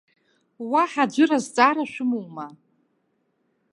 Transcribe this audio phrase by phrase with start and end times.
[0.71, 2.45] Уаҳа аӡәыр азҵаара шәымоума?